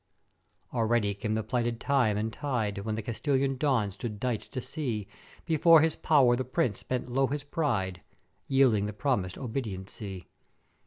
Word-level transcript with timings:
"Already 0.73 1.13
came 1.13 1.35
the 1.35 1.43
plighted 1.43 1.79
time 1.79 2.17
and 2.17 2.33
tide, 2.33 2.79
when 2.79 2.95
the 2.95 3.03
Castilian 3.03 3.55
Don 3.57 3.91
stood 3.91 4.19
dight 4.19 4.41
to 4.41 4.59
see, 4.59 5.07
before 5.45 5.81
his 5.81 5.95
pow'er 5.95 6.35
the 6.35 6.43
Prince 6.43 6.81
bend 6.81 7.07
low 7.07 7.27
his 7.27 7.43
pride, 7.43 8.01
yielding 8.47 8.87
the 8.87 8.93
promisèd 8.93 9.37
obediency. 9.37 10.27